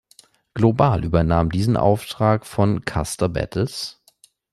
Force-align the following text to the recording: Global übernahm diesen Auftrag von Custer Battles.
Global 0.55 1.03
übernahm 1.03 1.51
diesen 1.51 1.77
Auftrag 1.77 2.47
von 2.47 2.81
Custer 2.89 3.29
Battles. 3.29 4.01